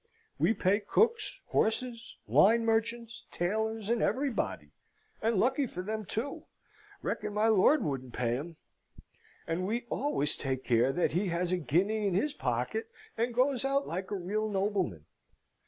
[0.39, 4.71] We pay cooks, horses, wine merchants, tailors, and everybody
[5.21, 6.45] and lucky for them too
[7.03, 8.57] reckon my lord wouldn't pay 'em!
[9.45, 13.63] And we always take care that he has a guinea in his pocket, and goes
[13.63, 15.05] out like a real nobleman.